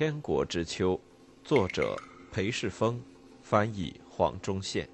[0.00, 0.94] 天国之秋》，
[1.44, 1.94] 作者
[2.32, 2.98] 裴世峰，
[3.42, 4.88] 翻译黄忠宪。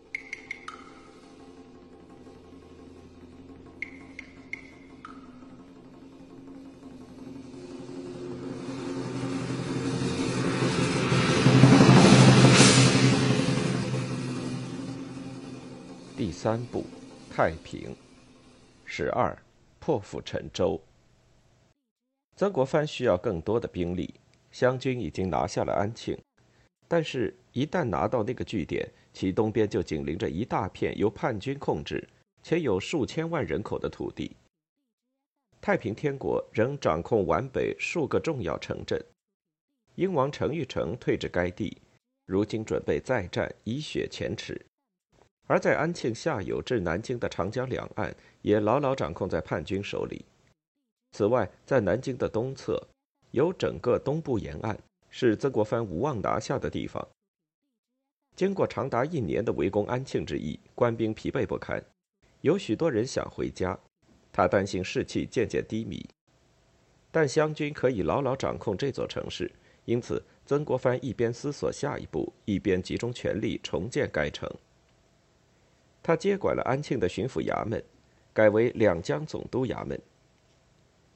[16.16, 16.84] 第三部，
[17.30, 17.94] 太平。
[18.84, 19.40] 十二，
[19.78, 20.80] 破釜沉舟。
[22.34, 24.12] 曾国藩需要更多的兵力，
[24.58, 26.18] 湘军已经拿下了安庆，
[26.88, 32.08] 但是，一旦拿到那个据点，其东边就紧邻着一大片由叛军控制
[32.42, 34.34] 且有数千万人口的土地。
[35.60, 38.98] 太平天国仍掌控皖北数个重要城镇，
[39.96, 41.76] 英王程昱成退至该地，
[42.24, 44.58] 如今准备再战，以雪前耻。
[45.46, 50.24] 而在安庆下游至南京的长江两岸，也牢牢掌控在叛军手里。
[51.12, 52.82] 此外，在南京的东侧，
[53.36, 54.74] 有整个东部沿岸，
[55.10, 57.06] 是曾国藩无望拿下的地方。
[58.34, 61.84] 经过长达一年的围攻安庆之役，官兵疲惫不堪，
[62.40, 63.78] 有许多人想回家。
[64.32, 66.02] 他担心士气渐渐低迷，
[67.10, 69.52] 但湘军可以牢牢掌控这座城市，
[69.84, 74.50] 因此曾国藩一边思索下一步，一边集中全力重建该城。
[76.02, 77.84] 他接管了安庆的巡抚衙门，
[78.32, 80.00] 改为两江总督衙门。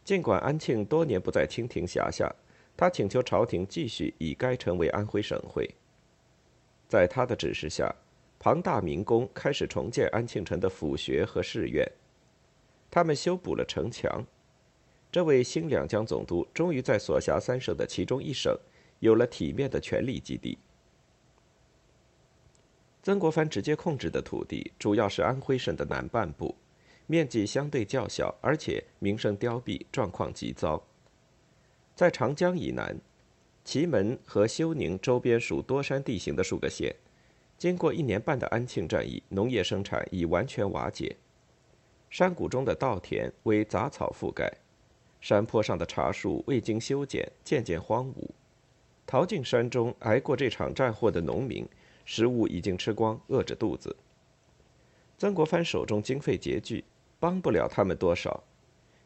[0.04, 2.34] 尽管安庆多年不在清廷辖下，
[2.76, 5.68] 他请求朝廷继续以该城为安徽省会。
[6.88, 7.94] 在他的指示下，
[8.38, 11.86] 庞大民工开始重建安庆城的府学和寺院，
[12.90, 14.24] 他们修补了城墙。
[15.12, 18.56] 这位新两江总督终于在所辖三省的其中一省
[19.00, 20.58] 有了体面的权力基地。
[23.02, 26.54] 曾国藩直接控制的土地主要是安徽省的南半部。
[27.10, 30.80] 面积相对较小，而且名声凋敝，状况极糟。
[31.96, 32.96] 在长江以南，
[33.64, 36.94] 祁门和休宁周边属多山地形的数个县，
[37.58, 41.16] 经过一年半的安庆战役，农业生产已完全瓦解。
[42.10, 44.48] 山谷中的稻田为杂草覆盖，
[45.20, 48.30] 山坡上的茶树未经修剪，渐渐荒芜。
[49.04, 51.68] 逃进山中挨过这场战祸的农民，
[52.04, 53.96] 食物已经吃光，饿着肚子。
[55.18, 56.84] 曾国藩手中经费拮据。
[57.20, 58.42] 帮不了他们多少，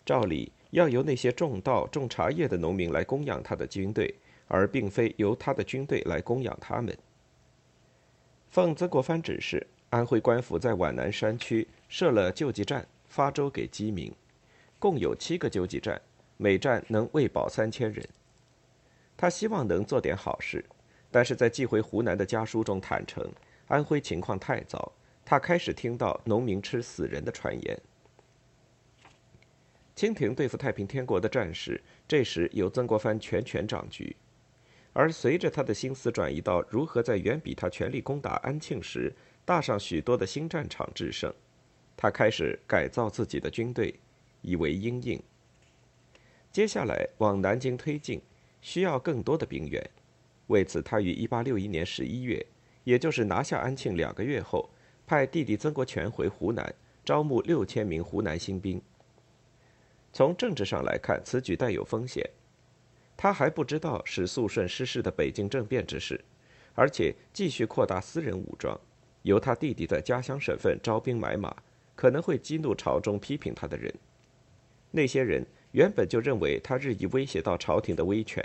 [0.07, 4.15] 照理要由那些种稻、种茶叶的农民来供养他的军队，
[4.47, 6.97] 而并非由他的军队来供养他们。
[8.49, 14.13] 奉曾国藩指示，安徽官府在皖南山区设了救济站，发粥给饥民，
[14.79, 16.01] 共有七个救济站，
[16.37, 18.09] 每站能喂饱三千人。
[19.17, 20.65] 他希望能做点好事，
[21.11, 23.29] 但是在寄回湖南的家书中坦诚，
[23.67, 24.93] 安徽情况太糟，
[25.25, 27.77] 他开始听到农民吃死人的传言。
[29.95, 34.15] 清廷对付太平天国的战事，这时由曾国藩全权掌局。
[34.93, 39.13] 而随着他的心思转移到如何在远比他全力攻打安庆时，
[39.45, 41.33] 大上许多的新战场制胜，
[41.97, 43.95] 他开始改造自己的军队，
[44.43, 45.21] 以为应应。
[46.53, 48.21] 接下来往南京推进，
[48.61, 49.85] 需要更多的兵员。
[50.47, 52.47] 为此，他于1861年11月，
[52.85, 54.71] 也就是拿下安庆两个月后，
[55.07, 56.75] 派弟弟曾国荃回湖南，
[57.05, 58.81] 招募六千名湖南新兵。
[60.15, 62.25] 从政治上来看，此举带有风险。
[63.17, 66.25] 他还不知道使肃顺失势的北京政变之事，
[66.73, 68.81] 而且继续扩大私人武装，
[69.23, 71.53] 由他弟弟在家乡省份招兵买马，
[71.97, 73.93] 可能会激怒朝中批评他的人。
[74.93, 78.41] 那些人原本就认为他日益威胁到朝廷的威权，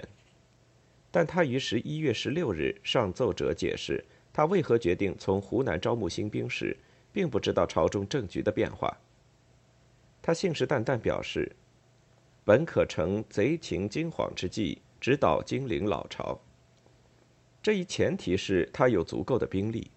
[1.12, 4.03] 但他于十一月十六日上奏折解释
[4.34, 6.75] 他为何决定从湖南招募新兵时，
[7.13, 8.97] 并不知道朝中政局的变化。
[10.22, 11.56] 他信誓旦旦表示。
[12.46, 16.40] 本可乘贼情惊惶之际，直捣金陵老巢。
[17.62, 19.91] 这一前提是他有足够的兵力。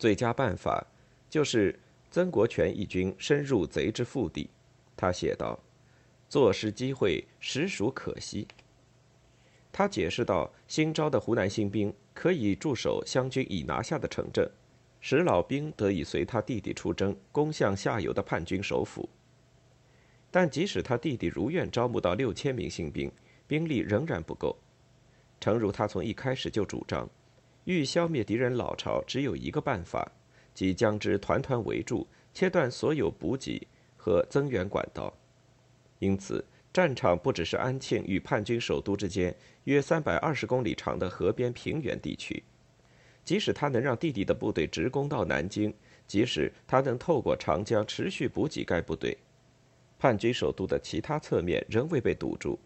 [0.00, 0.84] 最佳办法
[1.30, 1.78] 就是
[2.10, 4.50] 曾国荃一军深入贼之腹地。
[4.96, 5.56] 他写道
[6.28, 8.48] ：“坐失机会，实属可惜。”
[9.70, 14.50] 他解释道：“新招的湖南新兵可以驻守湘军已拿下的城镇，
[15.00, 19.08] 使老兵得以随他弟弟出征，攻向下游的叛军首府。”
[20.30, 23.10] 但即使他弟弟如愿招募到六千名新兵，
[23.46, 24.56] 兵力仍然不够。
[25.40, 27.08] 诚如他从一开始就主张，
[27.64, 30.10] 欲消灭敌人老巢，只有一个办法，
[30.52, 33.66] 即将之团团围住，切断所有补给
[33.96, 35.16] 和增援管道。
[35.98, 39.34] 因此，战场不只是安庆与叛军首都之间
[39.64, 42.42] 约三百二十公里长的河边平原地区。
[43.28, 45.70] 即使他能让弟弟的部队直攻到南京，
[46.06, 49.14] 即使他能透过长江持续补给该部队。
[49.98, 52.58] 叛军首都的其他侧面仍未被堵住，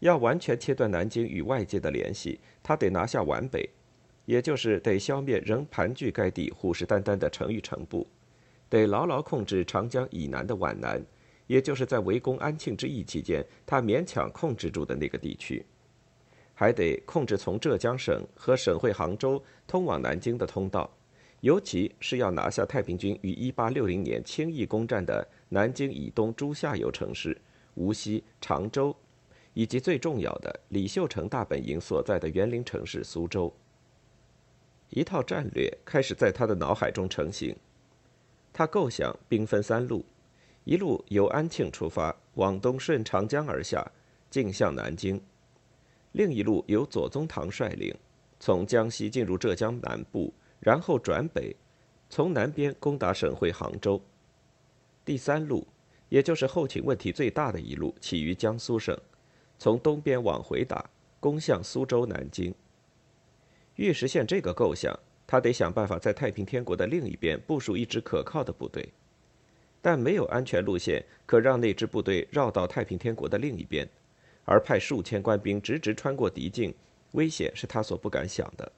[0.00, 3.66] 要完全切断南京与外界的联系，他得拿下皖北，
[4.26, 8.06] 也就是得消灭仍盘踞该地、虎视眈眈的程昱程部，
[8.68, 11.02] 得牢牢控制长江以南的皖南，
[11.46, 15.64] 也就是在围攻安庆之役期间他勉强控制住的那个地区，
[16.54, 20.90] 还得控制从浙江省和省会杭州通往南京的通道。
[21.40, 27.36] 尤其是要拿下太平军于1860年轻易攻占的南京以东诸下游城市
[27.74, 28.94] 无锡、常州，
[29.52, 33.52] 以及最重要的李秀成大本营所在的园林城市苏州。
[34.90, 37.56] 一套战略开始在他的脑海中成型。
[38.52, 40.04] 他构想兵分三路：
[40.62, 43.90] 一路由安庆出发，往东顺长江而下，
[44.30, 45.18] 径向南京；
[46.12, 47.94] 另一路由左宗棠率领，
[48.38, 50.32] 从江西进入浙江南部。
[50.64, 51.56] 然后转北，
[52.08, 54.00] 从南边攻打省会杭州。
[55.04, 55.66] 第三路，
[56.08, 58.96] 也就是后勤问题最大的一路，起于江苏省，
[59.58, 60.88] 从东边往回打，
[61.18, 62.54] 攻向苏州、南京。
[63.74, 68.88] 欲实现这个构想，他得想办法在太平天国的另一边部署一支可靠的部队，
[69.80, 73.88] 但没有安全路线可让那支部队绕到太平天国的另一边，
[74.44, 76.74] 而派数千官兵直直穿过敌境，
[77.12, 78.70] 危险是他所不敢想的。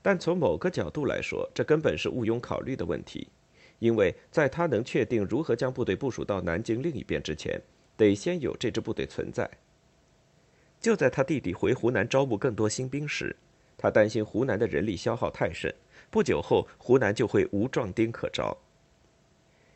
[0.00, 3.28] 但从某个角度来说，这根本是毋庸考虑的问题，
[3.78, 7.60] 因为在他能确定如何将部队部署到南京另一边之前，
[7.96, 9.50] 得先有这支部队存在。
[10.80, 13.34] 就在他弟弟回湖南招募更多新兵时，
[13.76, 15.74] 他担心湖南的人力消耗太甚，
[16.10, 18.56] 不久后湖南就会无壮丁可招。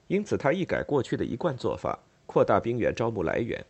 [0.07, 3.65] 因此，他一改过去的一贯做法，扩大兵员招募来源，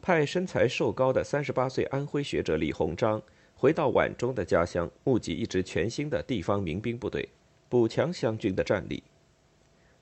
[0.00, 3.22] 派身材瘦高的三十八岁安徽学者李鸿章。
[3.60, 7.28] 回到皖中的家乡，募集一支全新的地方民兵部队，
[7.68, 9.02] 补强湘军的战力。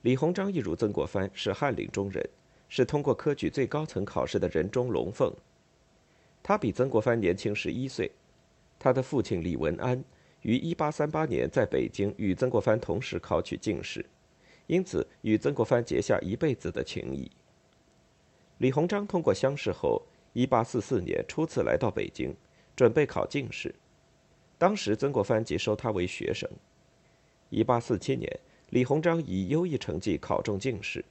[0.02, 2.22] 李鸿章一如曾国藩，是翰林中人，
[2.68, 5.32] 是通过科举最高层考试的人中龙凤。
[6.42, 8.12] 他比曾国藩年轻十一岁。
[8.78, 10.04] 他的父亲李文安
[10.42, 14.04] 于1838年在北京与曾国藩同时考取进士，
[14.66, 17.30] 因此与曾国藩结下一辈子的情谊。
[18.58, 20.02] 李鸿章通过乡试后
[20.34, 22.34] ，1844年初次来到北京。
[22.74, 23.74] 准备考进士，
[24.58, 26.46] 当时曾国藩即收他为学生。
[27.48, 31.02] 一八四七年，李鸿章以优异成绩考中进士。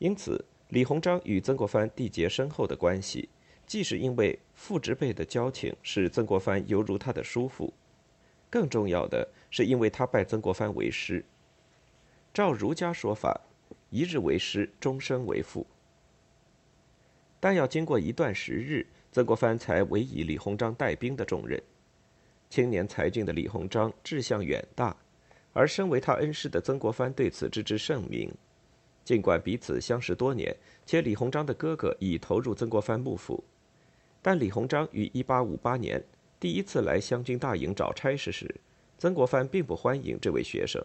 [0.00, 3.30] 因此，李鸿章与曾国藩缔结深厚的关系，
[3.66, 7.72] 既是因为父执辈的交情使曾国藩犹如他的叔父，
[8.50, 11.24] 更重要的是因为他拜曾国藩为师。
[12.34, 13.40] 照儒家说法，
[13.88, 15.66] 一日为师，终身为父。
[17.40, 18.86] 但要经过一段时日。
[19.12, 21.60] 曾国藩才委以李鸿章带兵的重任。
[22.48, 24.96] 青年才俊的李鸿章志向远大，
[25.52, 28.32] 而身为他恩师的曾国藩对此知之甚明。
[29.04, 30.56] 尽管彼此相识多年，
[30.86, 33.42] 且李鸿章的哥哥已投入曾国藩幕府，
[34.22, 36.04] 但李鸿章于1858年
[36.38, 38.48] 第一次来湘军大营找差事时，
[38.96, 40.80] 曾国藩并不欢迎这位学生。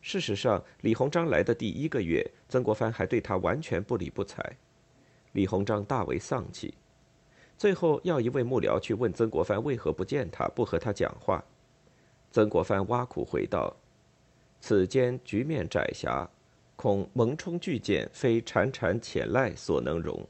[0.00, 4.56] 事实上，李鸿章来的第一个月，曾国藩还对他完全不理不睬。
[5.32, 6.72] 李鸿章大为丧气。
[7.58, 11.44] 最后要一位幕僚去问曾国藩为何不见他，不和他讲话。
[12.30, 13.76] 曾国藩挖苦回道
[14.60, 16.28] ：“此间局面窄狭，
[16.76, 20.26] 恐蒙冲巨舰，非潺潺浅濑所能容。”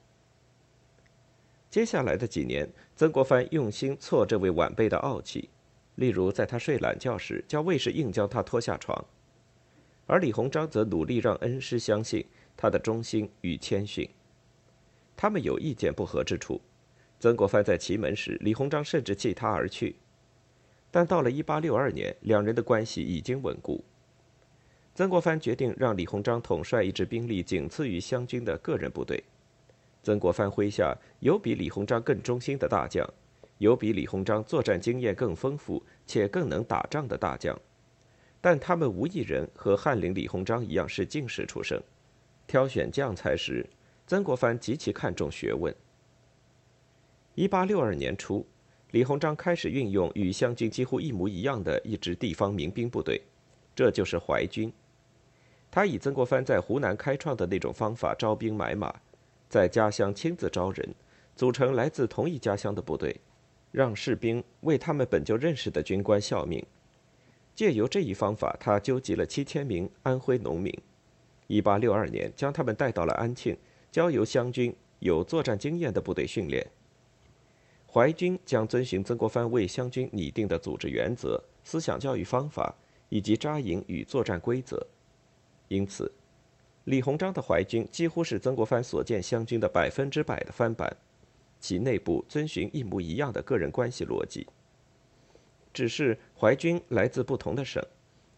[1.71, 5.49] 接下来的几年，曾国藩用心挫这位晚辈的傲气，
[5.95, 9.03] 例如在他睡懒觉时，叫卫士硬将他拖下床；
[10.07, 12.23] 而李鸿章则努力让恩师相信
[12.57, 14.07] 他的忠心与谦逊。
[15.23, 16.61] 他们有意见不合之处。
[17.21, 19.95] 曾国藩在祁门时，李鸿章甚至弃他而去。
[20.91, 23.85] 但到了1862年，两人的关系已经稳固。
[24.97, 29.23] 曾国藩决定让李鸿章统帅一支兵力仅次于湘军的个人部队。
[30.03, 33.09] 曾国藩麾下有比李鸿章更忠心的大将，
[33.59, 37.57] 有比李鸿章作战经验更丰富且更能打仗的大将，
[38.41, 41.81] 但他们无一人和翰林李鸿章一样是进士出身。
[42.49, 43.65] 挑选将才时，
[44.07, 45.75] 曾国藩极其看重学问。
[47.35, 48.47] 一八六二年初，
[48.91, 53.23] 李鸿章开始运用与湘军几乎一模一样的一支地方民兵部队，
[53.75, 54.71] 这就是淮军。
[55.71, 58.95] 他以曾国藩在湖南开创的那种方法招兵买马，
[59.49, 60.95] 在家乡亲自招人，
[61.35, 63.19] 组成来自同一家乡的部队，
[63.71, 66.63] 让士兵为他们本就认识的军官效命。
[67.55, 70.71] 借由这一方法，他纠集了七千名安徽农民，
[71.47, 73.57] 一八六二年将他们带到了安庆，
[73.93, 76.67] 交由湘军有作战经验的部队训练。
[77.87, 82.75] 淮军将遵循曾国藩为湘军拟定的组织原则、思想教育方法
[83.11, 84.85] 以及扎营与作战规则，
[85.69, 86.11] 因此，
[86.85, 90.97] 李鸿章的淮军几乎是曾国藩所见湘军的百分之百的翻版。
[91.61, 94.47] 其内部遵循一模一样的个人关系逻辑。
[95.73, 97.81] 只是淮军来自不同的省，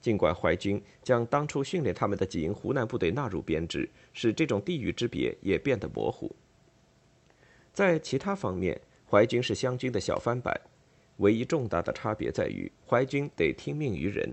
[0.04, 6.30] 尽管淮军将当初训练他们的几营湖南部队纳入编制，使这种地域之别也变得模糊。
[7.72, 8.78] 在其他方面，
[9.10, 10.60] 淮军是湘军的小翻版，
[11.16, 14.30] 唯一重大的差别在于淮军得听命于人。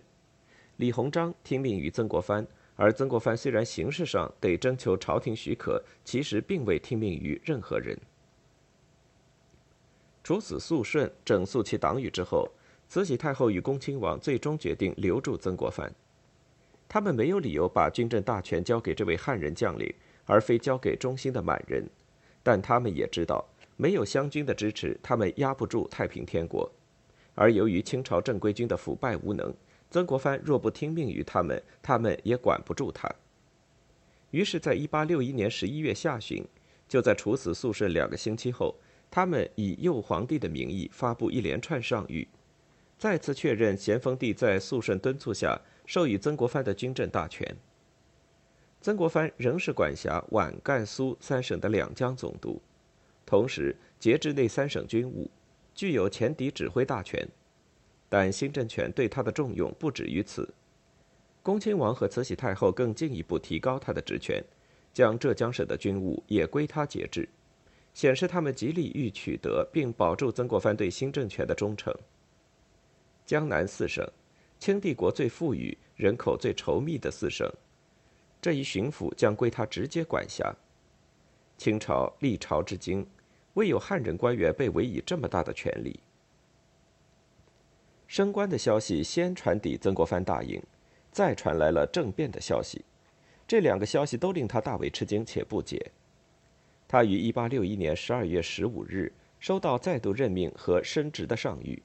[0.75, 7.98] 李鸿章听命于曾国藩，而曾国藩虽然形式上得征求朝廷许可，其实并未听命于任何人。
[10.22, 12.51] 处死肃顺，整肃其党羽之后，
[12.91, 15.89] 慈禧太后与恭亲王最终决定留住曾国藩。
[16.89, 19.89] 他们没有理由把军政大权交给这位汉人将领，
[20.25, 21.89] 而非交给忠心的满人。
[22.43, 26.69] 但他们也知道，没有湘军的支持，他们压不住太平天国。
[27.33, 29.53] 而由于清朝正规军的腐败无能，
[29.89, 33.10] 曾国藩若不听命于他们，他们也管不住他。
[34.31, 36.45] 于是，在一八六一年十一月下旬，
[36.89, 38.75] 就在处死肃顺两个星期后，
[39.10, 42.27] 他们以右皇帝的名义发布一连串上谕，
[43.01, 47.58] 再次确认咸丰帝在肃顺敦促下授予曾国藩的军政大权。
[48.79, 52.62] 曾国藩仍是管辖皖、赣、苏三省的两江总督，
[53.25, 55.31] 同时节制那三省军务，
[55.74, 57.27] 具有前敌指挥大权。
[58.08, 60.48] 但新政权对他的重用不止于此，
[61.41, 64.43] 恭亲王和慈禧太后更进一步提高他的职权，
[64.93, 67.27] 将浙江省的军务也归他节制，
[67.96, 71.91] 显示他们极力欲取得并保住曾国藩对新政权的忠诚。
[73.31, 74.05] 江南四省，
[74.59, 77.50] 清帝国最富裕、人口最稠密的四省。
[78.41, 80.53] 这一巡抚将归他直接管辖。
[81.57, 83.07] 清朝历朝至今，
[83.53, 85.97] 未有汉人官员被委以这么大的权力。
[88.05, 90.61] 升官的消息先传抵曾国藩大营，
[91.09, 92.83] 再传来了政变的消息。
[93.47, 95.89] 这两个消息都令他大为吃惊且不解。
[96.85, 101.79] 他于一八六一年十二月十五日收到再度任命和升职的上谕，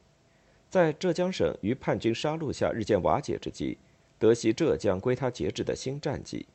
[0.69, 3.79] 在浙江省于叛军杀戮下日渐瓦解之际。
[4.19, 6.47] 得悉浙江归他节制的新战绩，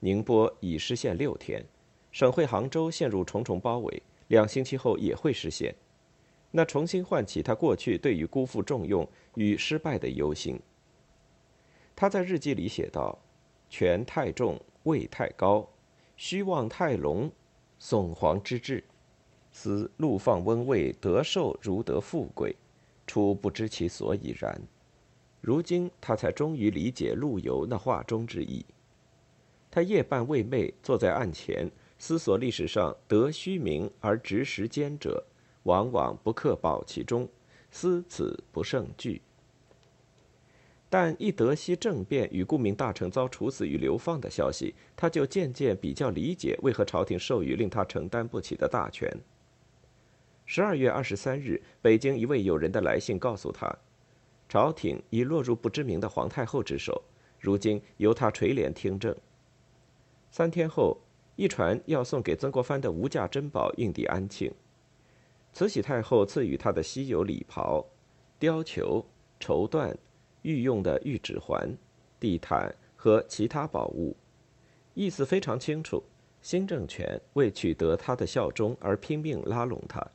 [0.00, 1.64] 宁波已失陷六天，
[2.10, 5.72] 省会杭州陷入重重包围，两星期后也会失陷。
[6.50, 10.58] 那重新唤起他过去对于辜负重用与失败的忧心。
[11.94, 13.16] 他在日记里写道
[13.70, 15.68] ：“权太重，位太高，
[16.16, 17.30] 虚妄太隆，
[17.78, 18.82] 宋皇之志，
[19.52, 22.56] 思陆放温位，得寿如得富贵，
[23.06, 24.60] 初不知其所以然。”
[25.40, 28.64] 如今他才终于理解陆游那话中之意。
[29.70, 35.22] 他夜半未寐，坐在案前思索历史上得虚名而执实坚者，
[35.64, 37.28] 往往不克保其中，
[37.70, 39.20] 思此不胜惧。
[40.88, 49.12] 但一得悉政变与顾命大臣遭处死与流放的消息，他就渐渐比较理解为何朝廷授予令他承担不起的大权。
[50.46, 53.74] 十二月二十三日，北京一位友人的来信告诉他。
[54.48, 57.02] 朝廷已落入不知名的皇太后之手，
[57.40, 59.16] 如今由他垂帘听政。
[60.30, 60.98] 三天后，
[61.36, 64.52] 一船要送给曾国藩的无价珍宝运抵安庆，
[65.52, 67.84] 慈禧太后赐予他的稀有礼袍、
[68.38, 69.04] 貂裘、
[69.40, 69.96] 绸缎、
[70.42, 71.74] 御用的玉指环、
[72.20, 74.14] 地毯和其他宝物，
[74.92, 76.04] 意思非常清楚：
[76.42, 80.06] 新政权为取得他的效忠而拼命拉拢他，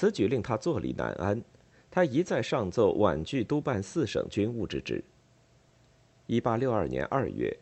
[0.00, 1.42] 此举令他坐立难安。
[1.90, 5.04] 他一再上奏婉拒督办四省军务之职。
[6.26, 7.54] 一八六二年二月，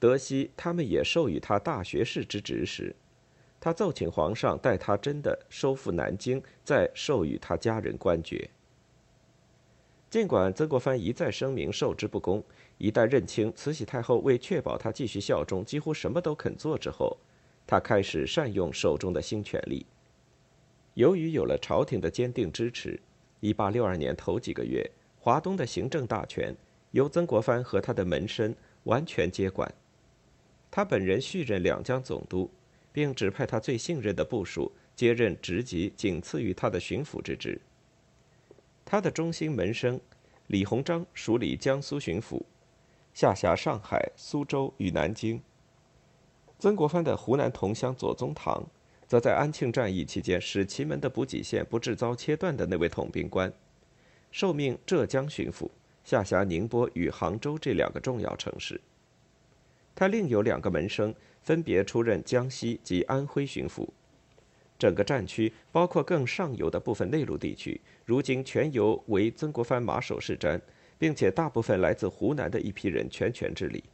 [0.00, 2.96] 德西他们也授予他大学士之职时，
[3.60, 8.50] 他奏请皇上代他真的收复南京，再授予他家人官爵。
[10.10, 12.42] 尽管曾国藩一再声明受之不公，
[12.78, 17.16] 一旦认清慈禧太后为确保他继续效忠，几乎什么都肯做之后，
[17.64, 19.86] 他开始善用手中的新权力。
[20.94, 22.98] 由于有了朝廷的坚定支持。
[23.40, 26.54] 一八六二年头几个月，华东的行政大权
[26.92, 29.72] 由曾国藩和他的门生完全接管。
[30.70, 32.50] 他本人续任两江总督，
[32.92, 37.60] 并指派他最信任的部属接任职级仅次于他的巡抚之职。
[38.84, 40.00] 他的中心门生
[40.46, 42.42] 李鸿章署理江苏巡抚，
[43.12, 45.40] 下辖上海、苏州与南京。
[46.58, 48.64] 曾国藩的湖南同乡左宗棠。
[49.06, 53.52] 则在安庆战役期间，使祁门的补给线不致遭切断的那位统兵官，
[54.30, 55.68] 受命浙江巡抚，
[56.04, 58.80] 下辖宁波与杭州这两个重要城市。
[59.94, 63.86] 他另有两个门生，分别出任江西及安徽巡抚。
[64.76, 70.60] 整个战区，包括更上游的部分内陆地区，如今全由为曾国藩马首是瞻，
[70.98, 73.84] 并且大部分来自湖南的一批人全权治理。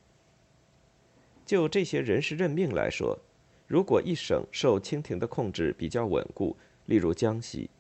[1.44, 3.18] 就这些人事任命来说，
[3.70, 7.70] 如果一省受清廷的控制比较稳固，例如江西。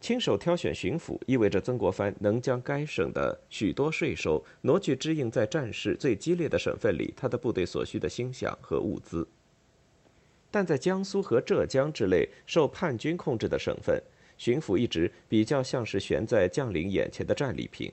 [0.00, 9.24] 亲手挑选巡抚，意味着曾国藩能将该省的许多税收挪去支应在战事最激烈的省份里他的部队所需的星饷和物资。
[10.50, 14.02] 但在江苏和浙江之类受叛军控制的省份，
[14.36, 17.92] 巡抚一直比较像是悬在将领眼前的战利品。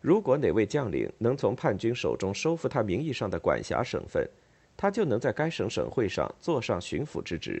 [0.00, 4.26] 如果哪位将领能从叛军手中收复他名义上的管辖省份，
[4.78, 7.60] 他就能在该省省会上坐上巡抚之职，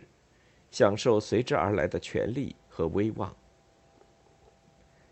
[0.70, 3.34] 享受随之而来的权力和威望。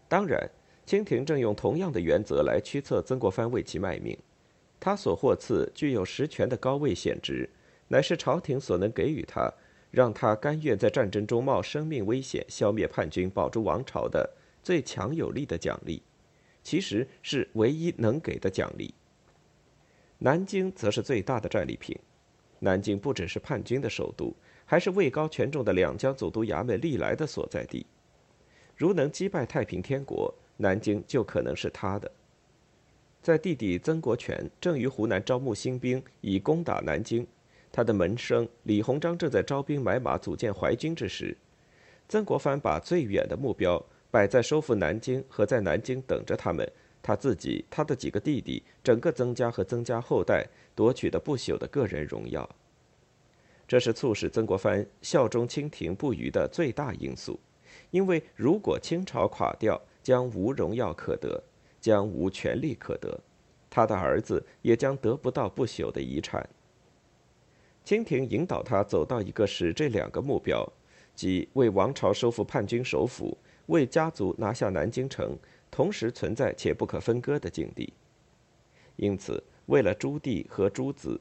[0.06, 0.48] 当然，
[0.84, 4.16] 清廷正用同样的原则来驱策曾国藩为其卖命。
[4.78, 7.50] 他所获赐具有实权的高位显职，
[7.88, 9.52] 乃是朝廷所能给予他，
[9.90, 14.30] 让他甘愿在战争中冒生命危险消灭叛军、保住王朝的
[14.62, 16.00] 最强有力的奖励，
[16.62, 18.94] 其实是唯一能给的奖励。
[20.18, 21.96] 南京则是最大的战利品。
[22.58, 27.84] 南京不只是叛军的首都，还是位高权重的两江总督衙门历来的所在地。
[28.74, 32.10] 如能击败太平天国，南京就可能是他的。
[33.22, 37.26] 在弟弟曾国荃正于湖南招募新兵以攻打南京，
[37.70, 41.36] 他的门生李鸿章正在招兵买马组建淮军之时，
[42.08, 46.66] 曾国藩把最远的目标摆在收复南京和在南京等着他们，
[47.06, 50.44] 他自己、他的几个弟弟、整个曾家和曾家后代
[50.74, 52.48] 夺取的不朽的个人荣耀。
[53.68, 57.38] 这是促使曾国藩效忠清廷不渝的最大因素。
[57.92, 61.40] 因为如果清朝垮掉，将无荣耀可得，
[61.80, 63.16] 将无权力可得，
[63.70, 66.44] 他的儿子也将得不到不朽的遗产。
[67.84, 70.68] 清廷引导他走到一个使这两个目标，
[71.14, 75.36] 即为王朝收复叛军首府，为家族拿下南京城，
[75.70, 77.92] 同时存在且不可分割的境地。
[78.96, 81.20] 因此，为了朱棣和朱子，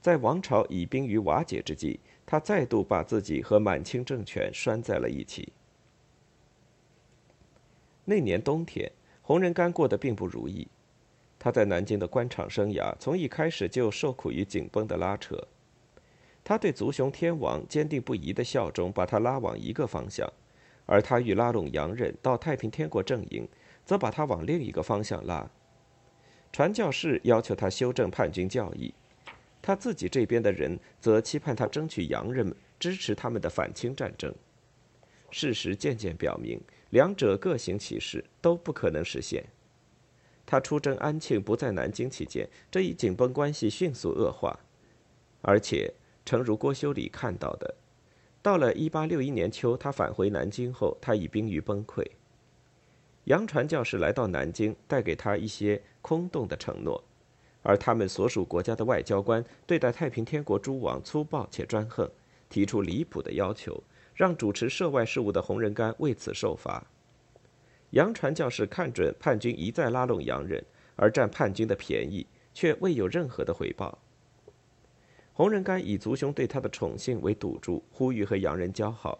[0.00, 5.52] 在王朝已濒于瓦解之际，他再度把自己和满清政权拴在了一起。
[8.04, 10.66] 那年冬天，洪仁玕过得并不如意。
[11.38, 15.36] 他在南京的官场生涯从一开始就受苦于紧绷的拉扯。
[16.42, 20.28] 他对族雄天王坚定不移的效忠，把他拉往一个方向；
[20.86, 23.48] 而他欲拉拢洋人到太平天国阵营，
[23.84, 25.50] 则把他往另一个方向拉。
[26.52, 28.94] 传教士要求他修正叛军教义，
[29.60, 34.34] 他自己这边的人则期盼他争取洋人们支持他们的反清战争。
[35.30, 36.60] 事实渐渐表明。
[36.90, 39.42] 两者各行其事，都不可能实现。
[40.44, 44.58] 他出征安庆不在南京期间，这一紧绷关系迅速恶化，
[45.40, 45.90] 而且，
[46.26, 47.74] 诚如郭修礼看到的，
[48.42, 52.04] 到了一八六一年秋，他返回南京后，他已濒于崩溃。
[53.24, 57.02] 杨传教士来到南京，带给他一些空洞的承诺，
[57.62, 62.10] 而他们所属国家的外交官对待太平天国诸王粗暴且专横，
[62.48, 63.82] 提出离谱的要求。
[64.14, 66.86] 让主持涉外事务的洪仁玕为此受罚。
[67.90, 70.62] 杨传教士看准叛军一再拉拢洋人，
[70.96, 73.98] 而占叛军的便宜，却未有任何的回报。
[75.34, 79.18] 洪仁玕以族兄对他的宠幸为赌注，呼吁和洋人交好。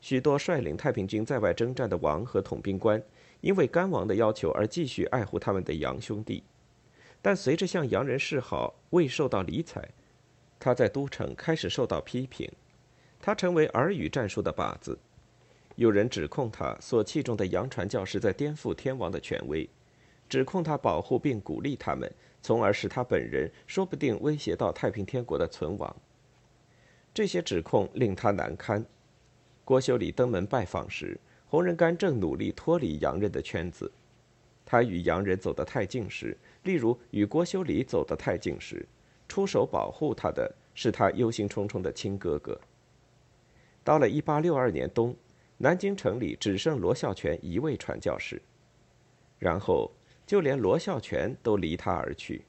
[0.00, 3.00] 许多率领太平军在外征战的王和统兵官，
[3.40, 6.42] 因为干王的要求而继续爱护他们的洋兄弟。
[7.20, 9.88] 但随着向洋人示好未受到理睬，
[10.58, 12.50] 他在都城开始受到批评。
[13.20, 14.98] 他成为耳语战术的靶子，
[15.76, 19.70] 有人指控他所器重的洋传教士在颠覆天王的权威，
[20.28, 22.12] 指控他保护并鼓励他们，
[22.42, 25.96] 从而使他本人说不定威胁到太平天国的存亡。
[27.14, 28.84] 这些指控令他难堪。
[29.64, 33.90] 郭修礼登门拜访时，洪仁玕正努力脱离洋人的圈子。
[34.64, 38.86] 他与洋人走得太近时，例如与郭修礼走得太近时，
[39.28, 42.58] 出手保护他的是他忧心忡忡的亲哥哥。
[43.84, 45.14] 到了一八六二年冬，
[45.58, 48.40] 南京城里只剩罗孝全一位传教士，
[49.38, 49.90] 然后
[50.32, 52.46] 就连罗孝全都离他而去。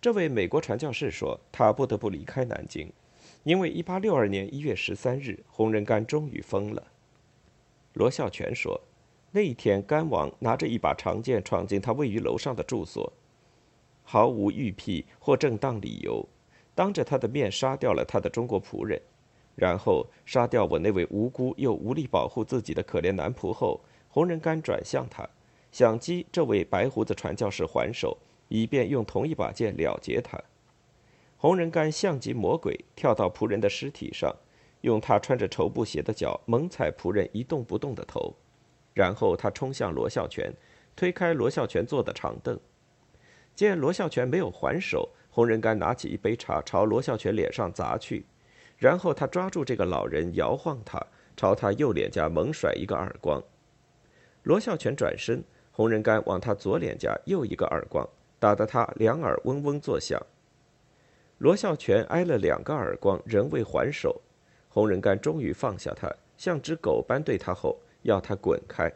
[0.00, 2.90] 这位美国传教士说，他不得不离开南京，
[3.42, 6.82] 因为一八六二年一月十三日，洪仁玕终于疯了。
[7.92, 8.80] 罗孝全说，
[9.32, 13.12] 那一天，甘王拿着一把长剑闯进他位于楼上的住所，
[14.02, 16.26] 毫无预辟或正当理由，
[16.74, 18.98] 当着他的面杀掉了他的中国仆人。
[19.56, 25.28] 然后杀掉我那位无辜又无力保护自己的可怜男仆后，洪仁玕转向他，
[25.72, 28.16] 想击这位白胡子传教士还手，
[28.48, 30.40] 以便用同一把剑了结他。
[31.36, 34.34] 洪仁玕像极魔鬼，跳到仆人的尸体上，
[34.80, 38.34] 用他穿着绸布鞋的脚猛踩仆人一动不动的头，
[38.94, 40.50] 然后他冲向罗孝全，
[40.96, 42.58] 推开罗孝全坐的长凳。
[43.54, 48.24] 见罗孝全没有还手，洪仁玕拿起一杯茶朝罗孝全脸上砸去。
[48.78, 53.42] 然后他抓住这个老人，摇晃他，朝他右脸颊猛甩一个耳光。
[54.42, 55.42] 罗孝全转身，
[55.76, 58.08] 洪仁玕往他左脸颊又一个耳光，
[58.38, 60.18] 打得他两耳嗡嗡作响。
[61.36, 64.22] 罗孝全挨了两个耳光，仍未还手。
[64.70, 68.90] 洪仁玕终于放下他，像只狗般对他吼，要他滚开。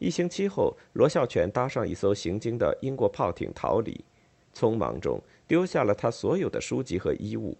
[0.00, 4.04] 一星期后，罗孝全搭上一艘行经的英国炮艇逃离，
[4.52, 7.56] 匆忙中丢下了他所有的书籍和衣物。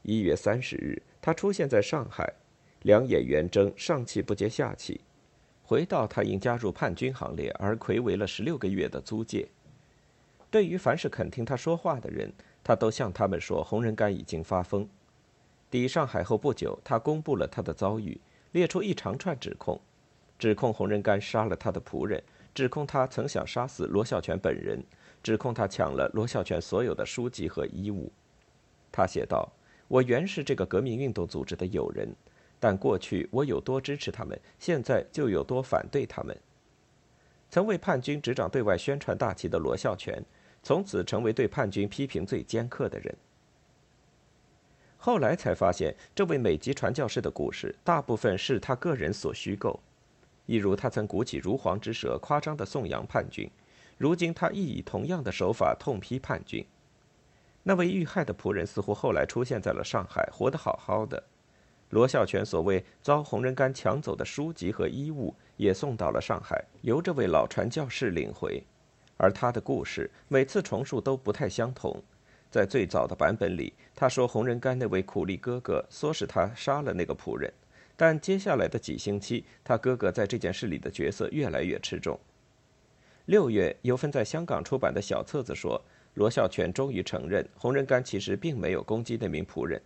[0.00, 2.32] 一月三十日，他出现在上海，
[2.84, 5.02] 两眼圆睁，上气不接下气，
[5.66, 9.48] 回到他因加入叛军行列而魁违了十六个月的租界。
[10.48, 14.88] 对于凡是肯听他说话的人，他都向他们说洪仁玕已经发疯。
[15.68, 18.20] 抵上海后不久，他公布了他的遭遇，
[18.52, 19.80] 列出一长串指控。
[20.38, 22.22] 指控洪仁玕杀了他的仆人，
[22.54, 24.80] 指控他曾想杀死罗孝全本人，
[25.20, 28.12] 指控他抢了罗孝全所有的书籍和衣物。
[28.92, 29.50] 他写道
[29.88, 32.14] ：“我原是这个革命运动组织的友人，
[32.58, 36.36] 但过去我有多支持他们，现在就有多反对他们。”
[37.48, 40.20] 曾为叛军执掌对外宣传大旗的罗孝全，
[40.62, 43.14] 从此成为对叛军批评最尖刻的人。
[44.98, 49.78] 后来才发现，这位美籍传教士的故事大部分是他个人所虚构。
[50.46, 53.48] 一如他曾鼓起如簧之舌，夸张的颂扬叛军，
[53.96, 56.66] 如今他亦以同样的手法痛批叛军。
[57.62, 61.22] 那位遇害的仆人似乎后来出现在了上海，活得好好的。
[61.90, 68.62] 罗孝全所谓遭洪仁玕抢走的书籍和衣物，也送到了上海，由这位老传教士领回。
[69.16, 72.02] 而他的故事每次重述都不太相同。
[72.50, 77.52] 在最早的版本里，他说洪仁玕那位苦力哥哥唆使他杀了那个仆人。
[77.96, 82.18] 但接下来的几星期，他哥哥在这件事里的角色越来越吃重。
[83.24, 85.82] 六月，有份在香港出版的小册子说，
[86.14, 89.80] 罗孝全终于承认，洪仁玕其实并没有攻击那名仆人，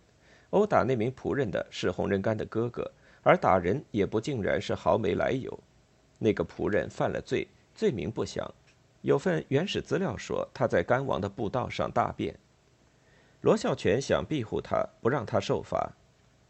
[0.51, 2.89] 殴打那名仆人的是洪仁干的哥哥，
[3.23, 5.59] 而打人也不尽然是毫没来由。
[6.17, 8.53] 那个仆人犯了罪，罪名不详。
[9.01, 12.37] 有份原始资料说，他在甘王的步道上大便。
[13.41, 15.91] 罗孝全想庇护他，不让他受罚。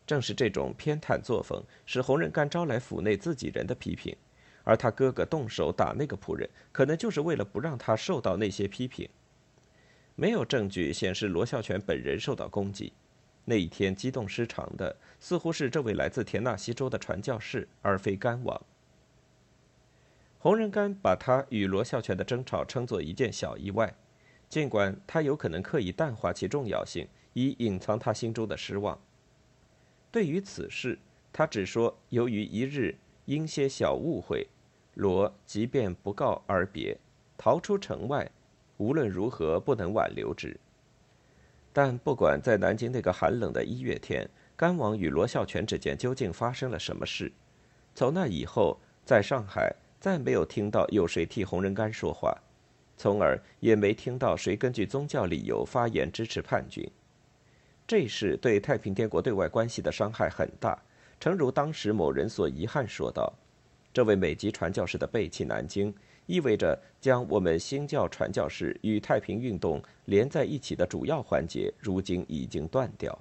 [0.06, 4.14] 正是这种偏袒作风，使洪仁干招来府内自己人的批评，
[4.64, 9.08] 而他哥哥动手打那个仆人，可能就是为了不让他受到那些批评。
[10.16, 12.92] 没有证据显示罗孝全本人受到攻击。
[13.46, 18.62] 那一天激动失常的，似乎是这位来自田纳西州的传教士，而非甘王。
[20.38, 23.94] 洪仁玕把他与罗孝全的争吵称作一件小意外，
[24.50, 29.00] 尽管他有可能刻意淡化其重要性，以隐藏他心中的失望。
[30.12, 30.98] 对于此事，
[31.32, 34.48] 他只说：“由于一日因些小误会，
[34.96, 36.98] 罗即便不告而别，
[37.38, 38.30] 逃出城外。
[38.78, 40.60] 无论如何，不能挽留之。”
[41.74, 47.32] 但不管在南京那个寒冷的一月天，甘王与罗孝全之间究竟发生了什么事，
[47.96, 52.38] 从那以后，在上海再没有听到有谁替洪仁玕说话，
[52.98, 56.90] 从而也没听到谁根据宗教理由发言支持叛军。
[57.88, 60.78] 这事对太平天国对外关系的伤害很大，
[61.20, 63.34] 诚如当时某人所遗憾说道
[63.94, 65.94] ：“这位美籍传教士的背弃南京，
[66.26, 73.18] 意味着将我们新教传教士与太平运动连在一起的主要环节，如今已经断掉。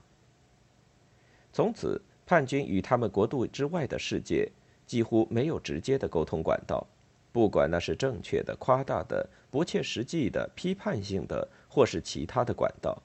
[1.53, 4.49] 从此，叛军与他们国度之外的世界
[4.87, 6.87] 几乎没有直接的沟通管道，
[7.33, 12.97] 不管那是正确的、夸大的、不切实际的、批判性的，或是其他的管道。”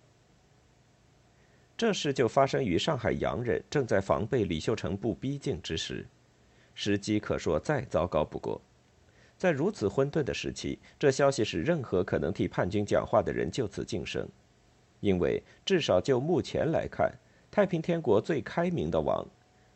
[1.77, 6.05] 这事就发生于上海洋人正在防备李秀成不逼近之时，
[6.73, 8.61] 时机可说再糟糕不过。
[9.37, 14.27] 在如此混沌的时期，这消息使任何可能替叛军讲话的人就此晋升，
[15.01, 17.11] 因为至少就目前来看，
[17.51, 19.25] 太平天国最开明的王，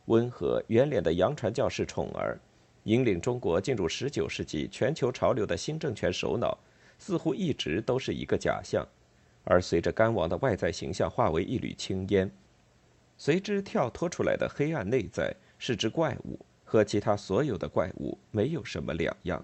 [0.06, 2.40] 温和圆脸的洋传教士宠儿，
[2.84, 6.58] 引领中国进入十九世纪全球潮流的新政权首脑，
[6.98, 8.88] 似乎一直都是一个假象。
[9.44, 12.32] 而随着干王的外在形象化为一缕青烟，
[13.18, 16.40] 随之跳脱出来的黑暗内在是只怪物，
[16.72, 19.44] 和其他所有的怪物没有什么两样。